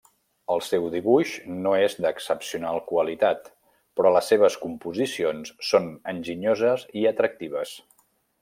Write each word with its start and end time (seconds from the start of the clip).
El 0.51 0.61
seu 0.67 0.85
dibuix 0.93 1.33
no 1.65 1.73
és 1.87 1.95
d'excepcional 2.05 2.81
qualitat, 2.93 3.51
però 4.01 4.15
les 4.17 4.33
seves 4.35 4.59
composicions 4.65 5.55
són 5.73 5.89
enginyoses 6.15 6.89
i 7.03 7.09
atractives. 7.15 7.77